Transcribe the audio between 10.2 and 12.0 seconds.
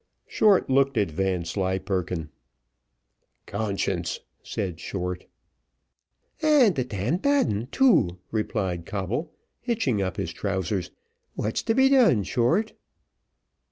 trousers. "What's to be